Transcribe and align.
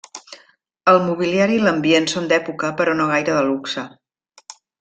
El 0.93 0.97
mobiliari 1.09 1.59
i 1.59 1.63
l'ambient 1.67 2.09
són 2.13 2.31
d'època 2.33 2.73
però 2.83 2.99
no 3.03 3.09
gaire 3.15 3.39
de 3.41 3.47
luxe. 3.53 3.89